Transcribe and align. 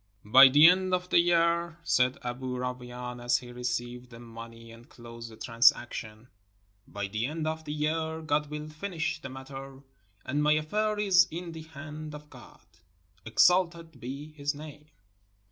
"By 0.25 0.47
the 0.49 0.67
end 0.67 0.95
of 0.95 1.09
the 1.09 1.19
year," 1.19 1.77
said 1.83 2.17
Aboo 2.23 2.57
Rawain, 2.57 3.23
as 3.23 3.37
he 3.37 3.51
received 3.51 4.09
the 4.09 4.19
money 4.19 4.71
and 4.71 4.89
closed 4.89 5.29
the 5.29 5.35
transaction,— 5.37 6.27
"by 6.87 7.05
the 7.07 7.27
end 7.27 7.45
of 7.45 7.65
the 7.65 7.71
year 7.71 8.23
God 8.23 8.47
will 8.49 8.67
finish 8.67 9.21
the 9.21 9.29
matter; 9.29 9.83
and 10.25 10.41
my 10.41 10.53
affair 10.53 10.97
is 10.97 11.27
in 11.29 11.51
the 11.51 11.61
hand 11.61 12.15
of 12.15 12.31
God— 12.31 12.65
exalted 13.27 13.99
be 13.99 14.31
his 14.31 14.55
name!" 14.55 14.87